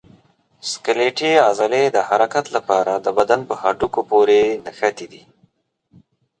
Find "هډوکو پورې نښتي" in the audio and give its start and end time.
3.61-5.05